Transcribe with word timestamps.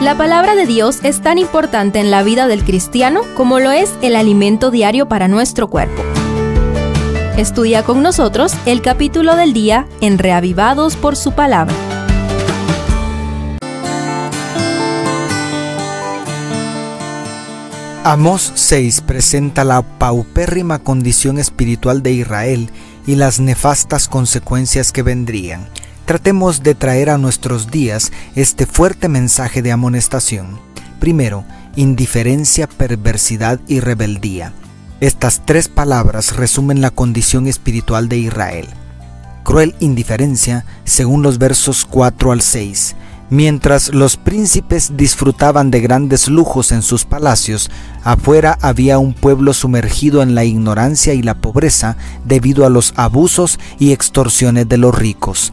La 0.00 0.16
palabra 0.16 0.54
de 0.54 0.64
Dios 0.64 1.00
es 1.02 1.20
tan 1.22 1.38
importante 1.38 1.98
en 1.98 2.12
la 2.12 2.22
vida 2.22 2.46
del 2.46 2.62
cristiano 2.62 3.22
como 3.36 3.58
lo 3.58 3.72
es 3.72 3.92
el 4.00 4.14
alimento 4.14 4.70
diario 4.70 5.08
para 5.08 5.26
nuestro 5.26 5.68
cuerpo. 5.68 6.04
Estudia 7.36 7.82
con 7.82 8.00
nosotros 8.00 8.54
el 8.64 8.80
capítulo 8.80 9.34
del 9.34 9.52
día 9.52 9.88
en 10.00 10.18
Reavivados 10.18 10.94
por 10.94 11.16
su 11.16 11.32
palabra. 11.32 11.74
Amos 18.04 18.52
6 18.54 19.00
presenta 19.00 19.64
la 19.64 19.82
paupérrima 19.82 20.78
condición 20.78 21.38
espiritual 21.38 22.04
de 22.04 22.12
Israel 22.12 22.70
y 23.04 23.16
las 23.16 23.40
nefastas 23.40 24.06
consecuencias 24.06 24.92
que 24.92 25.02
vendrían. 25.02 25.68
Tratemos 26.08 26.62
de 26.62 26.74
traer 26.74 27.10
a 27.10 27.18
nuestros 27.18 27.70
días 27.70 28.12
este 28.34 28.64
fuerte 28.64 29.10
mensaje 29.10 29.60
de 29.60 29.72
amonestación. 29.72 30.58
Primero, 31.00 31.44
indiferencia, 31.76 32.66
perversidad 32.66 33.60
y 33.68 33.80
rebeldía. 33.80 34.54
Estas 35.00 35.44
tres 35.44 35.68
palabras 35.68 36.34
resumen 36.34 36.80
la 36.80 36.90
condición 36.90 37.46
espiritual 37.46 38.08
de 38.08 38.16
Israel. 38.16 38.68
Cruel 39.44 39.74
indiferencia, 39.80 40.64
según 40.84 41.22
los 41.22 41.36
versos 41.36 41.84
4 41.84 42.32
al 42.32 42.40
6. 42.40 42.96
Mientras 43.28 43.92
los 43.92 44.16
príncipes 44.16 44.96
disfrutaban 44.96 45.70
de 45.70 45.82
grandes 45.82 46.28
lujos 46.28 46.72
en 46.72 46.80
sus 46.80 47.04
palacios, 47.04 47.70
afuera 48.02 48.56
había 48.62 48.98
un 48.98 49.12
pueblo 49.12 49.52
sumergido 49.52 50.22
en 50.22 50.34
la 50.34 50.46
ignorancia 50.46 51.12
y 51.12 51.20
la 51.20 51.34
pobreza 51.34 51.98
debido 52.24 52.64
a 52.64 52.70
los 52.70 52.94
abusos 52.96 53.60
y 53.78 53.92
extorsiones 53.92 54.66
de 54.70 54.78
los 54.78 54.94
ricos 54.94 55.52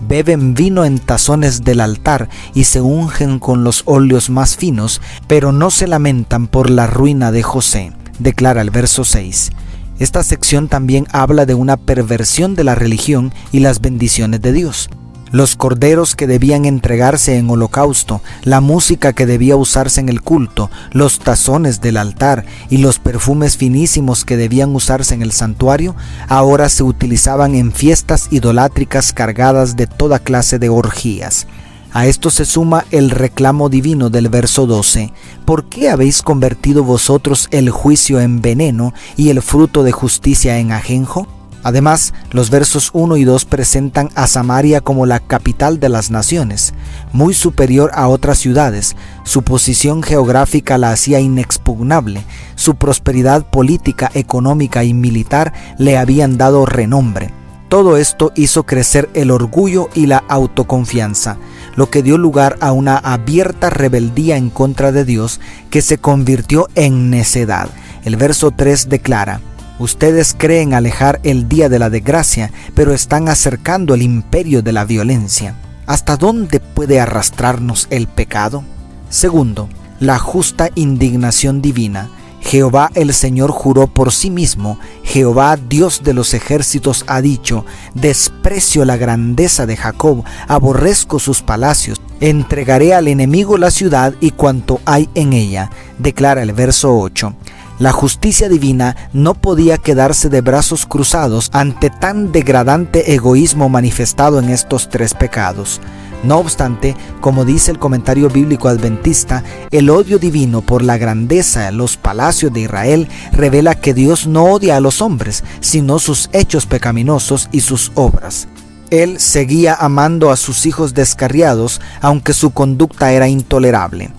beben 0.00 0.54
vino 0.54 0.84
en 0.84 0.98
tazones 0.98 1.64
del 1.64 1.80
altar 1.80 2.28
y 2.54 2.64
se 2.64 2.80
ungen 2.80 3.38
con 3.38 3.64
los 3.64 3.82
óleos 3.86 4.30
más 4.30 4.56
finos, 4.56 5.00
pero 5.26 5.52
no 5.52 5.70
se 5.70 5.86
lamentan 5.86 6.46
por 6.46 6.70
la 6.70 6.86
ruina 6.86 7.32
de 7.32 7.42
José, 7.42 7.92
declara 8.18 8.62
el 8.62 8.70
verso 8.70 9.04
6. 9.04 9.50
Esta 9.98 10.22
sección 10.22 10.68
también 10.68 11.06
habla 11.10 11.46
de 11.46 11.54
una 11.54 11.76
perversión 11.76 12.54
de 12.54 12.64
la 12.64 12.74
religión 12.74 13.32
y 13.52 13.60
las 13.60 13.80
bendiciones 13.80 14.42
de 14.42 14.52
Dios 14.52 14.90
los 15.32 15.56
corderos 15.56 16.14
que 16.14 16.26
debían 16.26 16.64
entregarse 16.64 17.36
en 17.36 17.50
holocausto, 17.50 18.22
la 18.42 18.60
música 18.60 19.12
que 19.12 19.26
debía 19.26 19.56
usarse 19.56 20.00
en 20.00 20.08
el 20.08 20.22
culto, 20.22 20.70
los 20.92 21.18
tazones 21.18 21.80
del 21.80 21.96
altar 21.96 22.44
y 22.70 22.78
los 22.78 22.98
perfumes 22.98 23.56
finísimos 23.56 24.24
que 24.24 24.36
debían 24.36 24.74
usarse 24.74 25.14
en 25.14 25.22
el 25.22 25.32
santuario, 25.32 25.96
ahora 26.28 26.68
se 26.68 26.82
utilizaban 26.82 27.54
en 27.54 27.72
fiestas 27.72 28.28
idolátricas 28.30 29.12
cargadas 29.12 29.76
de 29.76 29.86
toda 29.86 30.18
clase 30.18 30.58
de 30.58 30.68
orgías. 30.68 31.46
A 31.92 32.06
esto 32.06 32.30
se 32.30 32.44
suma 32.44 32.84
el 32.90 33.10
reclamo 33.10 33.70
divino 33.70 34.10
del 34.10 34.28
verso 34.28 34.66
12. 34.66 35.12
¿Por 35.46 35.64
qué 35.64 35.88
habéis 35.88 36.20
convertido 36.20 36.84
vosotros 36.84 37.48
el 37.50 37.70
juicio 37.70 38.20
en 38.20 38.42
veneno 38.42 38.92
y 39.16 39.30
el 39.30 39.40
fruto 39.40 39.82
de 39.82 39.92
justicia 39.92 40.58
en 40.58 40.72
ajenjo? 40.72 41.26
Además, 41.66 42.14
los 42.30 42.48
versos 42.48 42.90
1 42.92 43.16
y 43.16 43.24
2 43.24 43.44
presentan 43.44 44.08
a 44.14 44.28
Samaria 44.28 44.80
como 44.80 45.04
la 45.04 45.18
capital 45.18 45.80
de 45.80 45.88
las 45.88 46.12
naciones, 46.12 46.74
muy 47.12 47.34
superior 47.34 47.90
a 47.92 48.06
otras 48.06 48.38
ciudades. 48.38 48.94
Su 49.24 49.42
posición 49.42 50.04
geográfica 50.04 50.78
la 50.78 50.92
hacía 50.92 51.18
inexpugnable. 51.18 52.22
Su 52.54 52.76
prosperidad 52.76 53.50
política, 53.50 54.12
económica 54.14 54.84
y 54.84 54.94
militar 54.94 55.52
le 55.76 55.98
habían 55.98 56.38
dado 56.38 56.66
renombre. 56.66 57.32
Todo 57.68 57.96
esto 57.96 58.30
hizo 58.36 58.62
crecer 58.62 59.10
el 59.14 59.32
orgullo 59.32 59.88
y 59.92 60.06
la 60.06 60.22
autoconfianza, 60.28 61.36
lo 61.74 61.90
que 61.90 62.04
dio 62.04 62.16
lugar 62.16 62.56
a 62.60 62.70
una 62.70 62.96
abierta 62.96 63.70
rebeldía 63.70 64.36
en 64.36 64.50
contra 64.50 64.92
de 64.92 65.04
Dios 65.04 65.40
que 65.68 65.82
se 65.82 65.98
convirtió 65.98 66.68
en 66.76 67.10
necedad. 67.10 67.68
El 68.04 68.14
verso 68.14 68.52
3 68.52 68.88
declara, 68.88 69.40
Ustedes 69.78 70.34
creen 70.36 70.72
alejar 70.72 71.20
el 71.22 71.48
día 71.48 71.68
de 71.68 71.78
la 71.78 71.90
desgracia, 71.90 72.50
pero 72.74 72.94
están 72.94 73.28
acercando 73.28 73.94
el 73.94 74.02
imperio 74.02 74.62
de 74.62 74.72
la 74.72 74.84
violencia. 74.84 75.54
¿Hasta 75.86 76.16
dónde 76.16 76.60
puede 76.60 76.98
arrastrarnos 76.98 77.86
el 77.90 78.08
pecado? 78.08 78.64
Segundo, 79.10 79.68
la 80.00 80.18
justa 80.18 80.70
indignación 80.74 81.60
divina. 81.60 82.10
Jehová 82.40 82.90
el 82.94 83.12
Señor 83.12 83.50
juró 83.50 83.88
por 83.88 84.12
sí 84.12 84.30
mismo, 84.30 84.78
Jehová 85.02 85.56
Dios 85.56 86.02
de 86.04 86.14
los 86.14 86.32
ejércitos 86.32 87.04
ha 87.08 87.20
dicho, 87.20 87.66
desprecio 87.94 88.84
la 88.84 88.96
grandeza 88.96 89.66
de 89.66 89.76
Jacob, 89.76 90.22
aborrezco 90.46 91.18
sus 91.18 91.42
palacios, 91.42 92.00
entregaré 92.20 92.94
al 92.94 93.08
enemigo 93.08 93.58
la 93.58 93.72
ciudad 93.72 94.14
y 94.20 94.30
cuanto 94.30 94.80
hay 94.84 95.08
en 95.14 95.32
ella, 95.32 95.70
declara 95.98 96.42
el 96.42 96.52
verso 96.52 96.96
8. 96.96 97.34
La 97.78 97.92
justicia 97.92 98.48
divina 98.48 98.96
no 99.12 99.34
podía 99.34 99.76
quedarse 99.76 100.30
de 100.30 100.40
brazos 100.40 100.86
cruzados 100.86 101.50
ante 101.52 101.90
tan 101.90 102.32
degradante 102.32 103.12
egoísmo 103.12 103.68
manifestado 103.68 104.38
en 104.38 104.48
estos 104.48 104.88
tres 104.88 105.12
pecados. 105.12 105.80
No 106.22 106.38
obstante, 106.38 106.96
como 107.20 107.44
dice 107.44 107.70
el 107.70 107.78
comentario 107.78 108.30
bíblico 108.30 108.68
adventista, 108.68 109.44
el 109.70 109.90
odio 109.90 110.18
divino 110.18 110.62
por 110.62 110.82
la 110.82 110.96
grandeza 110.96 111.68
en 111.68 111.76
los 111.76 111.98
palacios 111.98 112.50
de 112.52 112.60
Israel 112.60 113.08
revela 113.32 113.74
que 113.74 113.92
Dios 113.92 114.26
no 114.26 114.44
odia 114.44 114.78
a 114.78 114.80
los 114.80 115.02
hombres, 115.02 115.44
sino 115.60 115.98
sus 115.98 116.30
hechos 116.32 116.64
pecaminosos 116.64 117.50
y 117.52 117.60
sus 117.60 117.92
obras. 117.94 118.48
Él 118.90 119.20
seguía 119.20 119.74
amando 119.74 120.30
a 120.30 120.36
sus 120.36 120.64
hijos 120.64 120.94
descarriados, 120.94 121.82
aunque 122.00 122.32
su 122.32 122.50
conducta 122.50 123.12
era 123.12 123.28
intolerable. 123.28 124.10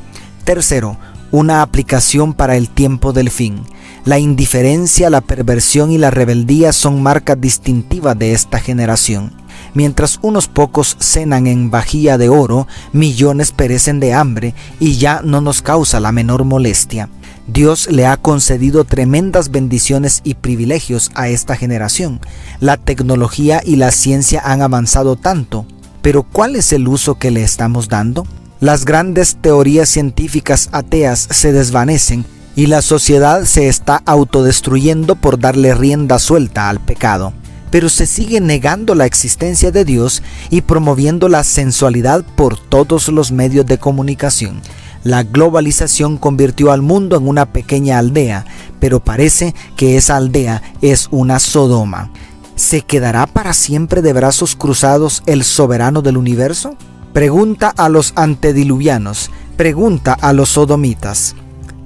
Tercero, 0.44 0.97
una 1.31 1.61
aplicación 1.61 2.33
para 2.33 2.55
el 2.55 2.69
tiempo 2.69 3.13
del 3.13 3.29
fin. 3.29 3.61
La 4.05 4.19
indiferencia, 4.19 5.09
la 5.09 5.21
perversión 5.21 5.91
y 5.91 5.97
la 5.97 6.11
rebeldía 6.11 6.71
son 6.71 7.03
marcas 7.03 7.39
distintivas 7.39 8.17
de 8.17 8.31
esta 8.33 8.59
generación. 8.59 9.33
Mientras 9.73 10.19
unos 10.21 10.47
pocos 10.47 10.95
cenan 10.99 11.45
en 11.45 11.69
vajilla 11.69 12.17
de 12.17 12.29
oro, 12.29 12.67
millones 12.93 13.51
perecen 13.51 13.99
de 13.99 14.13
hambre 14.13 14.53
y 14.79 14.97
ya 14.97 15.21
no 15.23 15.41
nos 15.41 15.61
causa 15.61 15.99
la 15.99 16.11
menor 16.11 16.45
molestia. 16.45 17.09
Dios 17.47 17.89
le 17.89 18.05
ha 18.05 18.17
concedido 18.17 18.83
tremendas 18.83 19.51
bendiciones 19.51 20.21
y 20.23 20.33
privilegios 20.33 21.11
a 21.16 21.29
esta 21.29 21.55
generación. 21.55 22.19
La 22.59 22.77
tecnología 22.77 23.61
y 23.63 23.77
la 23.77 23.91
ciencia 23.91 24.41
han 24.43 24.61
avanzado 24.61 25.16
tanto, 25.16 25.66
pero 26.01 26.23
¿cuál 26.23 26.55
es 26.55 26.73
el 26.73 26.87
uso 26.87 27.16
que 27.16 27.31
le 27.31 27.43
estamos 27.43 27.87
dando? 27.87 28.25
Las 28.59 28.85
grandes 28.85 29.38
teorías 29.40 29.88
científicas 29.88 30.69
ateas 30.72 31.28
se 31.29 31.51
desvanecen 31.51 32.25
y 32.56 32.66
la 32.66 32.81
sociedad 32.81 33.45
se 33.45 33.68
está 33.68 34.01
autodestruyendo 34.07 35.16
por 35.16 35.38
darle 35.38 35.75
rienda 35.75 36.18
suelta 36.18 36.67
al 36.67 36.79
pecado. 36.79 37.34
Pero 37.69 37.88
se 37.88 38.07
sigue 38.07 38.41
negando 38.41 38.96
la 38.96 39.06
existencia 39.06 39.69
de 39.69 39.85
Dios 39.85 40.23
y 40.50 40.62
promoviendo 40.62 41.29
la 41.29 41.44
sensualidad 41.44 42.25
por 42.35 42.57
todos 42.59 43.09
los 43.09 43.31
medios 43.31 43.67
de 43.67 43.78
comunicación. 43.78 44.62
La 45.03 45.22
globalización 45.22 46.17
convirtió 46.17 46.72
al 46.72 46.81
mundo 46.81 47.16
en 47.16 47.28
una 47.28 47.46
pequeña 47.53 48.00
aldea, 48.00 48.44
pero 48.79 49.03
parece 49.03 49.53
que 49.75 49.97
esa 49.97 50.16
aldea 50.16 50.63
es 50.81 51.09
una 51.12 51.38
Sodoma. 51.38 52.09
¿Se 52.56 52.81
quedará 52.81 53.28
para 53.28 53.53
siempre 53.53 54.01
de 54.01 54.13
brazos 54.13 54.56
cruzados 54.56 55.22
el 55.28 55.44
soberano 55.44 56.01
del 56.01 56.17
universo? 56.17 56.75
Pregunta 57.17 57.73
a 57.75 57.89
los 57.89 58.13
antediluvianos, 58.16 59.31
pregunta 59.55 60.13
a 60.13 60.33
los 60.33 60.50
sodomitas. 60.50 61.35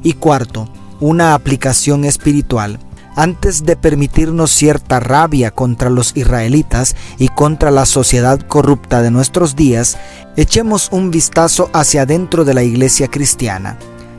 Y 0.04 0.16
cuarto, 0.16 0.68
una 1.00 1.36
aplicación 1.36 2.04
espiritual. 2.04 2.80
Antes 3.16 3.64
de 3.64 3.78
permitirnos 3.78 4.52
cierta 4.52 5.00
rabia 5.00 5.52
contra 5.52 5.90
los 5.90 6.12
israelitas 6.18 6.98
y 7.18 7.30
contra 7.30 7.72
la 7.72 7.86
sociedad 7.86 8.42
corrupta 8.42 9.02
de 9.02 9.10
nuestros 9.10 9.56
días, 9.56 9.98
echemos 10.36 10.90
un 10.92 11.12
vistazo 11.12 11.70
hacia 11.72 12.02
adentro 12.02 12.44
de 12.44 12.54
la 12.54 12.64
iglesia 12.64 13.08
cristiana. 13.08 13.78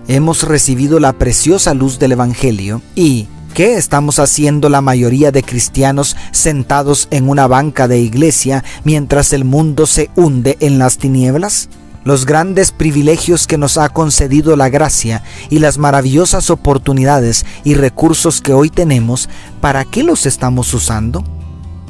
Hemos 0.09 0.45
recibido 0.45 0.99
la 0.99 1.13
preciosa 1.13 1.75
luz 1.75 1.99
del 1.99 2.13
Evangelio 2.13 2.81
y, 2.95 3.29
¿Qué 3.55 3.77
estamos 3.77 4.19
haciendo 4.19 4.71
la 4.71 4.81
mayoría 4.81 5.31
de 5.31 5.43
cristianos 5.43 6.17
sentados 6.31 7.07
en 7.11 7.29
una 7.29 7.47
banca 7.47 7.87
de 7.87 7.99
iglesia 7.99 8.65
mientras 8.83 9.35
el 9.35 9.45
mundo 9.45 9.85
se 9.85 10.09
hunde 10.17 10.57
en 10.61 10.79
las 10.79 10.97
tinieblas? 10.97 11.69
Los 12.03 12.25
grandes 12.25 12.73
privilegios 12.73 13.47
que 13.47 13.59
nos 13.59 13.77
ha 13.77 13.91
concedido 13.91 14.57
la 14.57 14.71
gracia 14.71 15.23
y 15.51 15.59
las 15.59 15.77
maravillosas 15.77 16.49
oportunidades 16.49 17.45
y 17.63 17.75
recursos 17.75 18.41
que 18.41 18.55
hoy 18.55 18.71
tenemos, 18.71 19.29
¿para 19.61 19.85
qué 19.85 20.03
los 20.03 20.25
estamos 20.25 20.73
usando? 20.73 21.23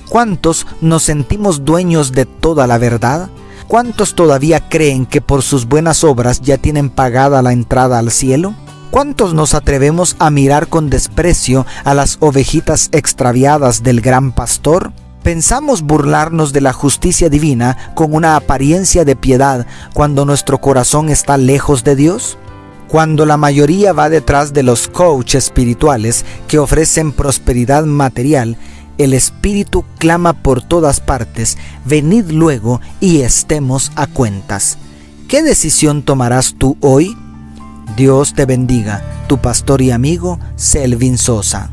¿Cuántos 0.08 0.66
nos 0.80 1.04
sentimos 1.04 1.64
dueños 1.64 2.10
de 2.10 2.26
toda 2.26 2.66
la 2.66 2.78
verdad? 2.78 3.30
¿Cuántos 3.68 4.16
todavía 4.16 4.68
creen 4.68 5.06
que 5.06 5.20
por 5.20 5.42
sus 5.42 5.66
buenas 5.66 6.02
obras 6.02 6.40
ya 6.40 6.58
tienen 6.58 6.90
pagada 6.90 7.40
la 7.40 7.52
entrada 7.52 8.00
al 8.00 8.10
cielo? 8.10 8.52
¿Cuántos 8.92 9.32
nos 9.32 9.54
atrevemos 9.54 10.16
a 10.18 10.28
mirar 10.28 10.68
con 10.68 10.90
desprecio 10.90 11.64
a 11.82 11.94
las 11.94 12.18
ovejitas 12.20 12.90
extraviadas 12.92 13.82
del 13.82 14.02
gran 14.02 14.32
pastor? 14.32 14.92
Pensamos 15.22 15.80
burlarnos 15.80 16.52
de 16.52 16.60
la 16.60 16.74
justicia 16.74 17.30
divina 17.30 17.94
con 17.94 18.14
una 18.14 18.36
apariencia 18.36 19.06
de 19.06 19.16
piedad 19.16 19.66
cuando 19.94 20.26
nuestro 20.26 20.60
corazón 20.60 21.08
está 21.08 21.38
lejos 21.38 21.84
de 21.84 21.96
Dios. 21.96 22.36
Cuando 22.86 23.24
la 23.24 23.38
mayoría 23.38 23.94
va 23.94 24.10
detrás 24.10 24.52
de 24.52 24.62
los 24.62 24.88
coaches 24.88 25.44
espirituales 25.44 26.26
que 26.46 26.58
ofrecen 26.58 27.12
prosperidad 27.12 27.86
material, 27.86 28.58
el 28.98 29.14
Espíritu 29.14 29.86
clama 29.96 30.34
por 30.34 30.60
todas 30.60 31.00
partes, 31.00 31.56
venid 31.86 32.26
luego 32.30 32.82
y 33.00 33.22
estemos 33.22 33.90
a 33.96 34.06
cuentas. 34.06 34.76
¿Qué 35.28 35.42
decisión 35.42 36.02
tomarás 36.02 36.56
tú 36.58 36.76
hoy? 36.82 37.16
Dios 37.96 38.32
te 38.32 38.46
bendiga, 38.46 39.02
tu 39.28 39.36
pastor 39.38 39.82
y 39.82 39.90
amigo 39.90 40.38
Selvin 40.56 41.18
Sosa. 41.18 41.70